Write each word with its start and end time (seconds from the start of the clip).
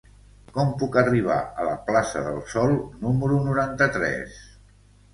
Com 0.53 0.71
puc 0.83 0.97
arribar 1.01 1.35
a 1.65 1.69
la 1.69 1.77
plaça 1.91 2.25
del 2.31 2.41
Sol 2.57 2.75
número 3.05 3.41
noranta-tres? 3.53 4.45